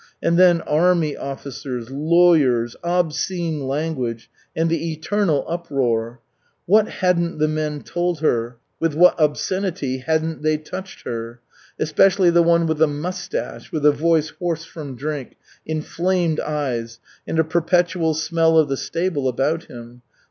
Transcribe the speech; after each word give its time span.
And 0.19 0.35
then, 0.35 0.61
army 0.61 1.15
officers, 1.15 1.91
lawyers, 1.91 2.75
obscene 2.83 3.67
language, 3.67 4.31
and 4.55 4.67
the 4.67 4.91
eternal 4.93 5.45
uproar! 5.47 6.21
What 6.65 6.87
hadn't 6.87 7.37
the 7.37 7.47
men 7.47 7.83
told 7.83 8.19
her! 8.21 8.57
With 8.79 8.95
what 8.95 9.13
obscenity 9.19 9.99
hadn't 9.99 10.41
they 10.41 10.57
touched 10.57 11.03
her! 11.05 11.39
Especially 11.77 12.31
the 12.31 12.41
one 12.41 12.65
with 12.65 12.79
the 12.79 12.87
mustache, 12.87 13.71
with 13.71 13.85
a 13.85 13.91
voice 13.91 14.29
hoarse 14.39 14.65
from 14.65 14.95
drink, 14.95 15.35
inflamed 15.67 16.39
eyes, 16.39 16.97
and 17.27 17.37
a 17.37 17.43
perpetual 17.43 18.15
smell 18.15 18.57
of 18.57 18.69
the 18.69 18.77
stable 18.77 19.27
about 19.27 19.65
him. 19.65 20.01